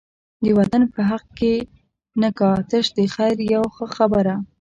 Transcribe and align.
د 0.43 0.45
وطن 0.57 0.81
په 0.93 0.99
حق 1.09 1.25
کی 1.39 1.55
نه 2.21 2.29
کا، 2.37 2.51
تش 2.69 2.85
د 2.97 2.99
خیر 3.13 3.37
یوه 3.53 3.69
خبره 3.97 4.35